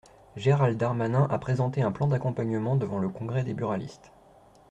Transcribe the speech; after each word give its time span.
Gérald 0.35 0.77
Darmanin 0.79 1.27
a 1.29 1.37
présenté 1.37 1.83
un 1.83 1.91
plan 1.91 2.07
d’accompagnement 2.07 2.75
devant 2.75 2.97
le 2.97 3.07
Congrès 3.07 3.43
des 3.43 3.53
buralistes. 3.53 4.11